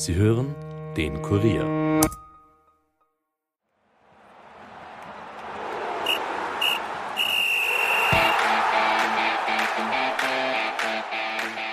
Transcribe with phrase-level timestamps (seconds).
[0.00, 0.54] Sie hören
[0.96, 2.00] den Kurier.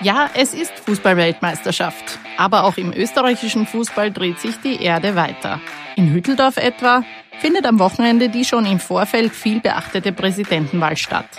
[0.02, 2.18] Ja, es ist Fußballweltmeisterschaft.
[2.36, 5.62] Aber auch im österreichischen Fußball dreht sich die Erde weiter.
[5.96, 7.04] In Hütteldorf etwa
[7.38, 11.30] findet am Wochenende die schon im Vorfeld viel beachtete Präsidentenwahl statt.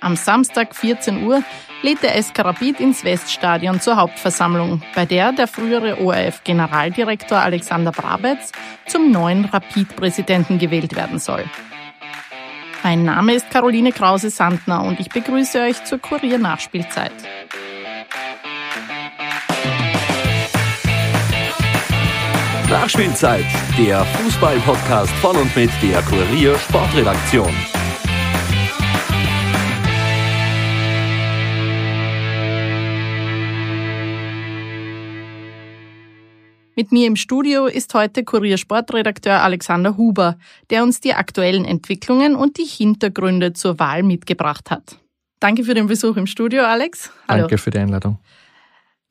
[0.00, 1.42] Am Samstag 14 Uhr
[1.82, 8.52] lädt der SK Rapid ins Weststadion zur Hauptversammlung, bei der der frühere ORF-Generaldirektor Alexander Brabetz
[8.86, 11.44] zum neuen Rapid-Präsidenten gewählt werden soll.
[12.82, 17.12] Mein Name ist Caroline Krause-Sandner und ich begrüße euch zur Kurier-Nachspielzeit.
[22.70, 23.44] Nachspielzeit,
[23.76, 27.52] der Fußball-Podcast von und mit der Kurier Sportredaktion.
[36.80, 40.38] Mit mir im Studio ist heute Kurier Sportredakteur Alexander Huber,
[40.70, 44.96] der uns die aktuellen Entwicklungen und die Hintergründe zur Wahl mitgebracht hat.
[45.40, 47.10] Danke für den Besuch im Studio, Alex.
[47.28, 47.42] Hallo.
[47.42, 48.18] Danke für die Einladung.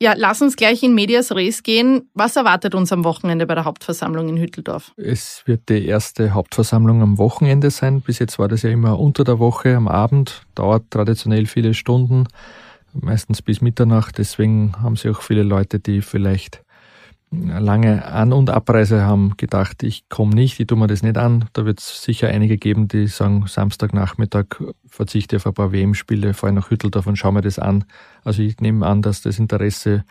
[0.02, 2.10] Ja, lass uns gleich in Medias Res gehen.
[2.12, 4.90] Was erwartet uns am Wochenende bei der Hauptversammlung in Hütteldorf?
[4.96, 8.00] Es wird die erste Hauptversammlung am Wochenende sein.
[8.00, 12.26] Bis jetzt war das ja immer unter der Woche am Abend, dauert traditionell viele Stunden,
[12.94, 14.18] meistens bis Mitternacht.
[14.18, 16.64] Deswegen haben sich auch viele Leute, die vielleicht
[17.30, 21.46] lange An- und Abreise haben gedacht, ich komme nicht, ich tue mir das nicht an.
[21.52, 24.46] Da wird es sicher einige geben, die sagen, Samstagnachmittag
[24.88, 27.84] verzichte auf ein paar WM-Spiele, fahre nach Hütteldorf und schaue mir das an.
[28.24, 30.04] Also ich nehme an, dass das Interesse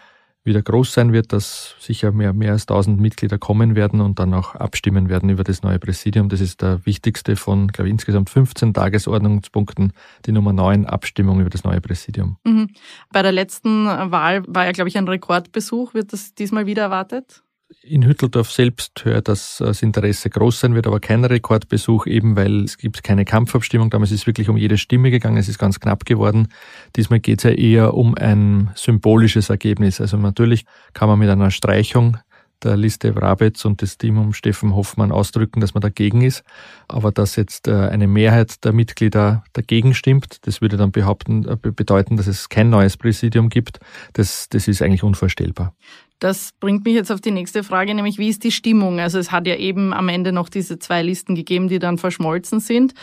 [0.50, 4.34] wieder groß sein wird, dass sicher mehr, mehr als 1000 Mitglieder kommen werden und dann
[4.34, 6.28] auch abstimmen werden über das neue Präsidium.
[6.28, 9.94] Das ist der wichtigste von, glaube ich, insgesamt 15 Tagesordnungspunkten,
[10.26, 12.38] die Nummer 9 Abstimmung über das neue Präsidium.
[12.44, 12.72] Mhm.
[13.14, 15.94] Bei der letzten Wahl war ja, glaube ich, ein Rekordbesuch.
[15.94, 17.44] Wird das diesmal wieder erwartet?
[17.84, 22.64] In Hütteldorf selbst hört, dass das Interesse groß sein wird, aber kein Rekordbesuch, eben weil
[22.64, 23.90] es gibt keine Kampfabstimmung.
[23.90, 26.50] Damals ist es wirklich um jede Stimme gegangen, es ist ganz knapp geworden.
[26.96, 30.02] Diesmal geht es ja eher um ein symbolisches Ergebnis.
[30.02, 32.18] Also natürlich kann man mit einer Streichung
[32.64, 36.44] der Liste Wrabetz und das Team um Steffen Hoffmann ausdrücken, dass man dagegen ist.
[36.90, 41.56] Aber dass jetzt äh, eine Mehrheit der Mitglieder dagegen stimmt, das würde dann behaupten, äh,
[41.56, 43.80] bedeuten, dass es kein neues Präsidium gibt.
[44.14, 45.74] Das, das ist eigentlich unvorstellbar.
[46.20, 49.00] Das bringt mich jetzt auf die nächste Frage, nämlich wie ist die Stimmung?
[49.00, 52.60] Also es hat ja eben am Ende noch diese zwei Listen gegeben, die dann verschmolzen
[52.60, 52.94] sind.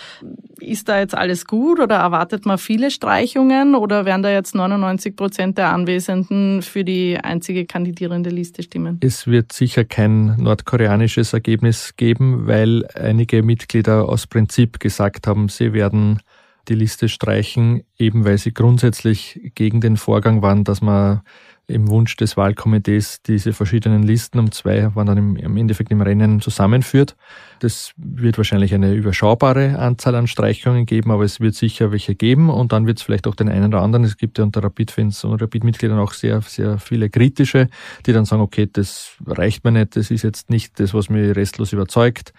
[0.61, 5.17] Ist da jetzt alles gut oder erwartet man viele Streichungen oder werden da jetzt 99
[5.17, 9.01] Prozent der Anwesenden für die einzige kandidierende Liste stimmen?
[9.03, 15.73] Es wird sicher kein nordkoreanisches Ergebnis geben, weil einige Mitglieder aus Prinzip gesagt haben, sie
[15.73, 16.21] werden
[16.69, 21.23] die Liste streichen, eben weil sie grundsätzlich gegen den Vorgang waren, dass man
[21.69, 26.41] im Wunsch des Wahlkomitees diese verschiedenen Listen um zwei waren dann im Endeffekt im Rennen
[26.41, 27.17] zusammenführt.
[27.59, 32.51] Das wird wahrscheinlich eine überschaubare Anzahl an Streichungen geben, aber es wird sicher welche geben
[32.51, 34.05] und dann wird es vielleicht auch den einen oder anderen.
[34.05, 37.69] Es gibt ja unter Rapid-Fans und Rapid-Mitgliedern auch sehr, sehr viele kritische,
[38.07, 41.35] die dann sagen, okay, das reicht mir nicht, das ist jetzt nicht das, was mich
[41.35, 42.33] restlos überzeugt.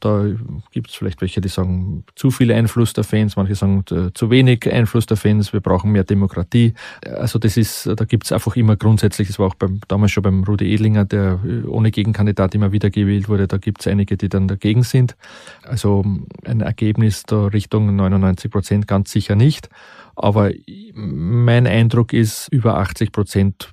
[0.00, 0.26] Da
[0.72, 4.30] gibt es vielleicht welche, die sagen, zu viel Einfluss der Fans, manche sagen, äh, zu
[4.30, 6.74] wenig Einfluss der Fans, wir brauchen mehr Demokratie.
[7.04, 10.22] Also das ist, da gibt es einfach immer grundsätzlich, das war auch beim, damals schon
[10.22, 14.16] beim Rudi Edlinger, der äh, ohne Gegenkandidat immer wieder gewählt wurde, da gibt es einige,
[14.16, 15.16] die dann dagegen sind.
[15.62, 16.04] Also
[16.44, 19.68] ein Ergebnis da Richtung 99 Prozent ganz sicher nicht.
[20.14, 20.50] Aber
[20.94, 23.72] mein Eindruck ist, über 80 Prozent,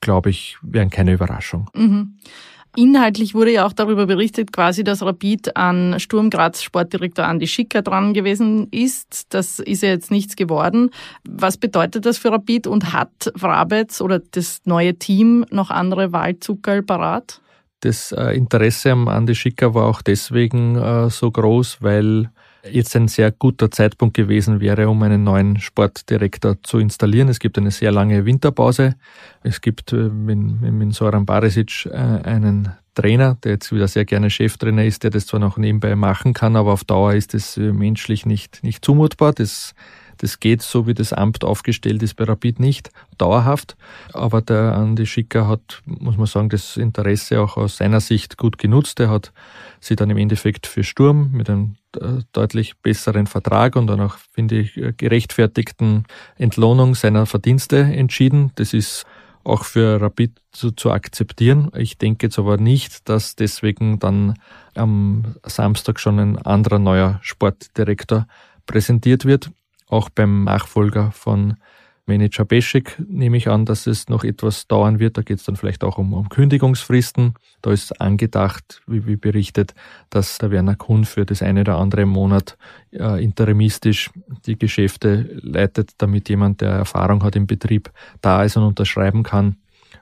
[0.00, 1.68] glaube ich, wären keine Überraschung.
[1.74, 2.18] Mhm.
[2.74, 7.82] Inhaltlich wurde ja auch darüber berichtet, quasi, dass Rapid an Sturm Graz Sportdirektor Andi Schicker
[7.82, 9.34] dran gewesen ist.
[9.34, 10.90] Das ist ja jetzt nichts geworden.
[11.28, 16.82] Was bedeutet das für Rapid und hat Vrabetz oder das neue Team noch andere Wahlzuckerl
[16.82, 17.42] parat?
[17.80, 22.30] Das äh, Interesse am Andi Schicker war auch deswegen äh, so groß, weil
[22.70, 27.28] jetzt ein sehr guter Zeitpunkt gewesen wäre, um einen neuen Sportdirektor zu installieren.
[27.28, 28.94] Es gibt eine sehr lange Winterpause.
[29.42, 34.30] Es gibt äh, mit, mit Soran Barisic äh, einen Trainer, der jetzt wieder sehr gerne
[34.30, 37.72] Cheftrainer ist, der das zwar noch nebenbei machen kann, aber auf Dauer ist es äh,
[37.72, 39.32] menschlich nicht, nicht zumutbar.
[39.32, 39.74] Das
[40.22, 43.76] das geht so, wie das Amt aufgestellt ist bei Rapid nicht, dauerhaft.
[44.12, 48.56] Aber der Andi Schicker hat, muss man sagen, das Interesse auch aus seiner Sicht gut
[48.56, 49.00] genutzt.
[49.00, 49.32] Er hat
[49.80, 54.16] sie dann im Endeffekt für Sturm mit einem äh, deutlich besseren Vertrag und dann auch,
[54.30, 56.04] finde ich, äh, gerechtfertigten
[56.36, 58.52] Entlohnung seiner Verdienste entschieden.
[58.54, 59.04] Das ist
[59.42, 61.72] auch für Rapid zu, zu akzeptieren.
[61.76, 64.34] Ich denke jetzt aber nicht, dass deswegen dann
[64.76, 68.28] am Samstag schon ein anderer neuer Sportdirektor
[68.66, 69.50] präsentiert wird
[69.92, 71.56] auch beim Nachfolger von
[72.06, 75.16] Manager Beschek nehme ich an, dass es noch etwas dauern wird.
[75.16, 77.34] Da geht es dann vielleicht auch um, um Kündigungsfristen.
[77.60, 79.74] Da ist angedacht, wie, wie berichtet,
[80.10, 82.58] dass der Werner Kuhn für das eine oder andere Monat
[82.90, 84.10] äh, interimistisch
[84.46, 89.56] die Geschäfte leitet, damit jemand, der Erfahrung hat im Betrieb, da ist und unterschreiben kann.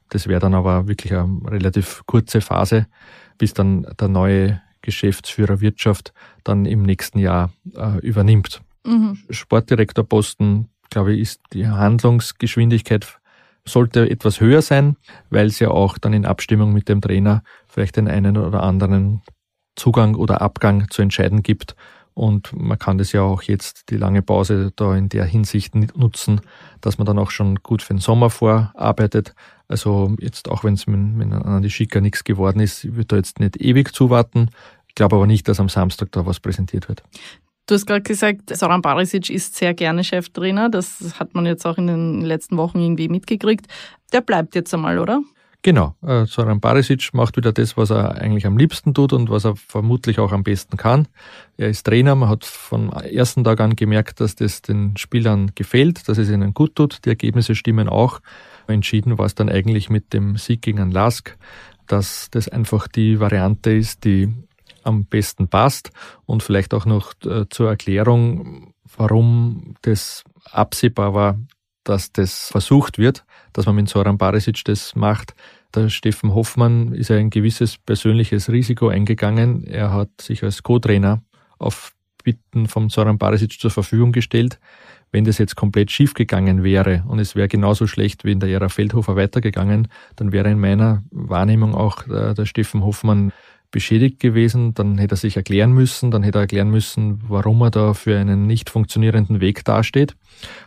[0.08, 2.86] Das wäre dann aber wirklich eine relativ kurze Phase,
[3.36, 6.14] bis dann der neue Geschäftsführer Wirtschaft
[6.44, 8.62] dann im nächsten Jahr äh, übernimmt.
[8.84, 9.18] Mhm.
[9.28, 13.20] Sportdirektorposten, glaube ich, ist die Handlungsgeschwindigkeit
[13.64, 14.96] sollte etwas höher sein,
[15.28, 19.22] weil es ja auch dann in Abstimmung mit dem Trainer vielleicht den einen oder anderen
[19.76, 21.76] Zugang oder Abgang zu entscheiden gibt.
[22.14, 26.40] Und man kann das ja auch jetzt die lange Pause da in der Hinsicht nutzen,
[26.80, 29.34] dass man dann auch schon gut für den Sommer vorarbeitet.
[29.68, 33.38] Also jetzt auch wenn es mit, an die Schicker nichts geworden ist, wird da jetzt
[33.38, 34.50] nicht ewig zuwarten.
[34.88, 37.04] Ich glaube aber nicht, dass am Samstag da was präsentiert wird.
[37.70, 40.70] Du hast gerade gesagt, Soran Barisic ist sehr gerne Cheftrainer.
[40.70, 43.68] Das hat man jetzt auch in den letzten Wochen irgendwie mitgekriegt.
[44.12, 45.22] Der bleibt jetzt einmal, oder?
[45.62, 45.94] Genau.
[46.04, 49.54] Äh, Soran Barisic macht wieder das, was er eigentlich am liebsten tut und was er
[49.54, 51.06] vermutlich auch am besten kann.
[51.58, 52.16] Er ist Trainer.
[52.16, 56.54] Man hat vom ersten Tag an gemerkt, dass das den Spielern gefällt, dass es ihnen
[56.54, 57.04] gut tut.
[57.04, 58.18] Die Ergebnisse stimmen auch.
[58.66, 61.36] Entschieden war es dann eigentlich mit dem Sieg gegen Lask,
[61.86, 64.34] dass das einfach die Variante ist, die
[64.84, 65.90] am besten passt.
[66.26, 71.38] Und vielleicht auch noch äh, zur Erklärung, warum das absehbar war,
[71.84, 75.34] dass das versucht wird, dass man mit Soran Barisic das macht.
[75.74, 79.64] Der Steffen Hoffmann ist ein gewisses persönliches Risiko eingegangen.
[79.64, 81.22] Er hat sich als Co-Trainer
[81.58, 81.92] auf
[82.22, 84.58] Bitten von Soran Barisic zur Verfügung gestellt.
[85.12, 88.48] Wenn das jetzt komplett schief gegangen wäre und es wäre genauso schlecht wie in der
[88.48, 93.32] Ära Feldhofer weitergegangen, dann wäre in meiner Wahrnehmung auch der, der Steffen Hoffmann
[93.70, 97.70] beschädigt gewesen, dann hätte er sich erklären müssen, dann hätte er erklären müssen, warum er
[97.70, 100.16] da für einen nicht funktionierenden Weg dasteht.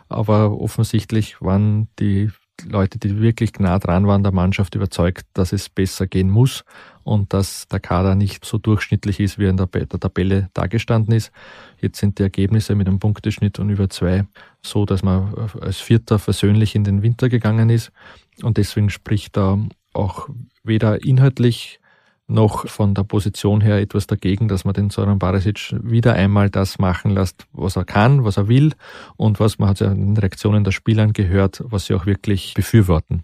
[0.10, 2.32] Aber offensichtlich waren die
[2.66, 6.64] Leute, die wirklich nah dran waren, der Mannschaft überzeugt, dass es besser gehen muss
[7.04, 11.32] und dass der Kader nicht so durchschnittlich ist, wie er in der, Tabelle dargestanden ist.
[11.82, 14.26] Jetzt sind die Ergebnisse mit einem Punkteschnitt und über zwei
[14.62, 17.92] so, dass man als Vierter versöhnlich in den Winter gegangen ist
[18.44, 19.60] und deswegen spricht da
[19.94, 20.30] auch
[20.64, 21.80] weder inhaltlich
[22.34, 26.80] noch von der Position her etwas dagegen, dass man den Zoran Barisic wieder einmal das
[26.80, 28.74] machen lässt, was er kann, was er will
[29.16, 32.54] und was man hat ja in den Reaktionen der Spielern gehört, was sie auch wirklich
[32.56, 33.24] befürworten.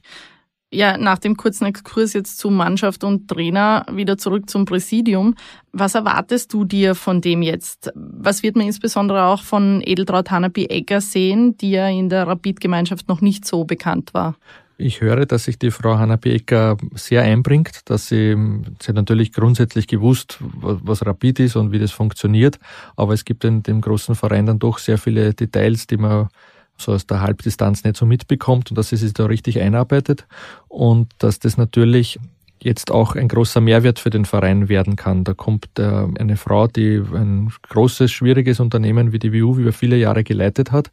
[0.72, 5.34] Ja, nach dem kurzen Exkurs jetzt zu Mannschaft und Trainer wieder zurück zum Präsidium.
[5.72, 7.92] Was erwartest du dir von dem jetzt?
[7.96, 13.08] Was wird man insbesondere auch von Edeltraut Hanapi Egger sehen, die ja in der Rapid-Gemeinschaft
[13.08, 14.36] noch nicht so bekannt war?
[14.82, 18.34] Ich höre, dass sich die Frau Hanna Becker sehr einbringt, dass sie,
[18.80, 22.60] sie hat natürlich grundsätzlich gewusst, was Rapid ist und wie das funktioniert,
[22.96, 26.30] aber es gibt in dem großen Verein dann doch sehr viele Details, die man
[26.78, 30.28] so aus der Halbdistanz nicht so mitbekommt und dass sie sich da richtig einarbeitet
[30.70, 32.18] und dass das natürlich
[32.64, 35.26] jetzt auch ein großer Mehrwert für den Verein werden kann.
[35.26, 39.98] Da kommt äh, eine Frau, die ein großes, schwieriges Unternehmen wie die WU über viele
[39.98, 40.90] Jahre geleitet hat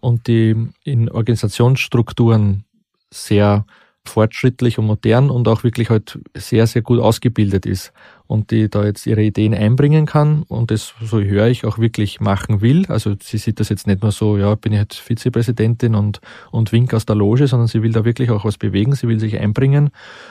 [0.00, 2.64] und die in Organisationsstrukturen
[3.12, 3.64] sehr
[4.04, 7.92] fortschrittlich und modern und auch wirklich halt sehr, sehr gut ausgebildet ist
[8.26, 12.20] und die da jetzt ihre Ideen einbringen kann und das, so höre ich, auch wirklich
[12.20, 12.86] machen will.
[12.88, 16.20] Also sie sieht das jetzt nicht nur so, ja, bin ich jetzt Vizepräsidentin und,
[16.50, 19.20] und wink aus der Loge, sondern sie will da wirklich auch was bewegen, sie will
[19.20, 19.90] sich einbringen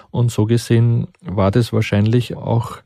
[0.09, 2.77] und so gesehen war das wahrscheinlich auch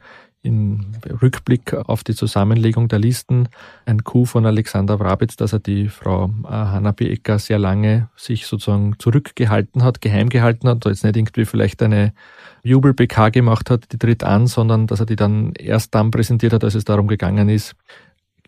[0.43, 0.85] in
[1.21, 3.47] Rückblick auf die Zusammenlegung der Listen
[3.85, 8.45] ein Coup von Alexander Wrabitz, dass er die Frau äh, Hanna Biecker sehr lange sich
[8.45, 12.13] sozusagen zurückgehalten hat, geheim gehalten hat, jetzt nicht irgendwie vielleicht eine
[12.63, 16.65] Jubel-BK gemacht hat, die tritt an, sondern dass er die dann erst dann präsentiert hat,
[16.65, 17.75] als es darum gegangen ist,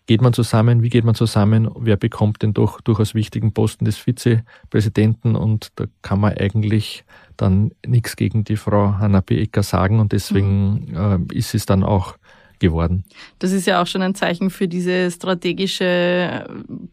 [0.08, 3.98] geht man zusammen, wie geht man zusammen, wer bekommt den doch durchaus wichtigen Posten des
[3.98, 7.04] Vizepräsidenten und da kann man eigentlich
[7.38, 11.30] dann nichts gegen die Frau Hanna Beecker sagen und deswegen mhm.
[11.32, 12.18] äh, ist es dann auch
[12.60, 13.04] geworden.
[13.40, 16.48] Das ist ja auch schon ein Zeichen für diese strategische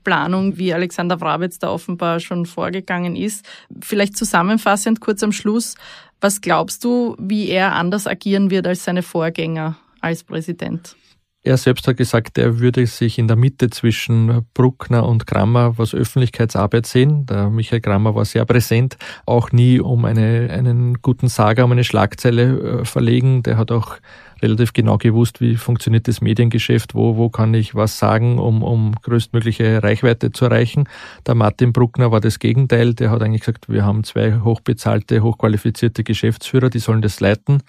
[0.04, 3.47] Planung, wie Alexander Wrabetz da offenbar schon vorgegangen ist.
[3.81, 5.76] Vielleicht zusammenfassend kurz am Schluss,
[6.21, 10.97] was glaubst du, wie er anders agieren wird als seine Vorgänger als Präsident?
[11.45, 15.93] Er selbst hat gesagt, er würde sich in der Mitte zwischen Bruckner und Grammer was
[15.93, 17.27] Öffentlichkeitsarbeit sehen.
[17.27, 18.97] Der Michael Grammer war sehr präsent,
[19.27, 23.43] auch nie um eine, einen guten Saga, um eine Schlagzeile äh, verlegen.
[23.43, 23.97] Der hat auch
[24.43, 28.95] relativ genau gewusst, wie funktioniert das Mediengeschäft, wo, wo kann ich was sagen, um, um
[29.03, 30.89] größtmögliche Reichweite zu erreichen.
[31.27, 32.95] Der Martin Bruckner war das Gegenteil.
[32.95, 37.63] Der hat eigentlich gesagt, wir haben zwei hochbezahlte, hochqualifizierte Geschäftsführer, die sollen das leiten.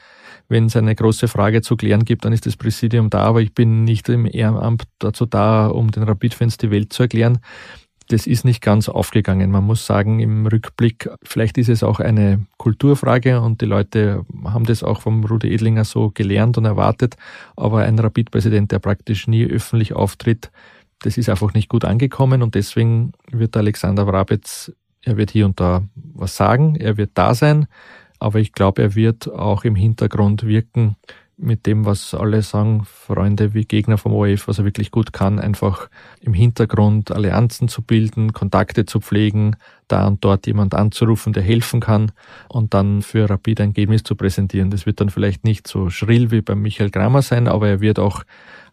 [0.50, 3.54] Wenn es eine große Frage zu klären gibt, dann ist das Präsidium da, aber ich
[3.54, 7.40] bin nicht im Ehrenamt dazu da, um den Rapid-Fans die Welt zu erklären.
[8.14, 9.50] Das ist nicht ganz aufgegangen.
[9.50, 14.66] Man muss sagen, im Rückblick, vielleicht ist es auch eine Kulturfrage und die Leute haben
[14.66, 17.16] das auch vom Rudi Edlinger so gelernt und erwartet.
[17.56, 20.52] Aber ein Rapid-Präsident, der praktisch nie öffentlich auftritt,
[21.00, 25.60] das ist einfach nicht gut angekommen und deswegen wird Alexander Wrabetz, er wird hier und
[25.60, 27.66] da was sagen, er wird da sein,
[28.20, 30.98] aber ich glaube, er wird auch im Hintergrund wirken
[31.44, 35.40] mit dem, was alle sagen, Freunde wie Gegner vom ORF, was er wirklich gut kann,
[35.40, 35.90] einfach
[36.22, 39.56] im Hintergrund Allianzen zu bilden, Kontakte zu pflegen,
[39.88, 42.12] da und dort jemand anzurufen, der helfen kann
[42.48, 44.70] und dann für Rapid ein Ergebnis zu präsentieren.
[44.70, 48.00] Das wird dann vielleicht nicht so schrill wie beim Michael Kramer sein, aber er wird
[48.00, 48.24] auch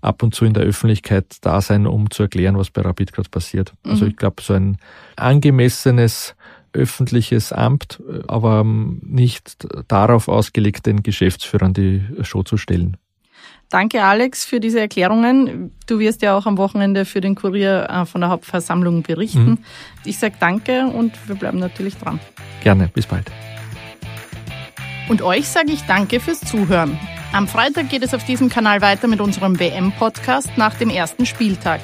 [0.00, 3.28] ab und zu in der Öffentlichkeit da sein, um zu erklären, was bei Rapid gerade
[3.28, 3.74] passiert.
[3.82, 3.90] Also mhm.
[3.92, 4.78] Also ich glaube, so ein
[5.16, 6.34] angemessenes
[6.72, 12.96] öffentliches Amt, aber nicht darauf ausgelegt, den Geschäftsführern die Show zu stellen.
[13.70, 15.70] Danke, Alex, für diese Erklärungen.
[15.86, 19.50] Du wirst ja auch am Wochenende für den Kurier äh, von der Hauptversammlung berichten.
[19.50, 19.58] Mhm.
[20.04, 22.18] Ich sage danke und wir bleiben natürlich dran.
[22.64, 23.30] Gerne, bis bald.
[25.08, 26.98] Und euch sage ich danke fürs Zuhören.
[27.32, 31.80] Am Freitag geht es auf diesem Kanal weiter mit unserem WM-Podcast nach dem ersten Spieltag.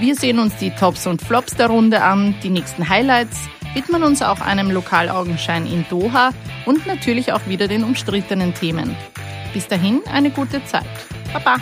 [0.00, 4.22] Wir sehen uns die Tops und Flops der Runde an, die nächsten Highlights, widmen uns
[4.22, 6.30] auch einem Lokalaugenschein in Doha
[6.66, 8.96] und natürlich auch wieder den umstrittenen Themen.
[9.52, 10.86] Bis dahin eine gute Zeit.
[11.32, 11.56] Baba!